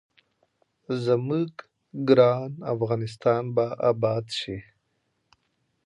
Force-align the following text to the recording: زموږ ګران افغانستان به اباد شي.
زموږ 1.05 1.51
ګران 2.07 2.51
افغانستان 2.73 3.43
به 3.55 3.67
اباد 3.91 4.25
شي. 4.39 4.57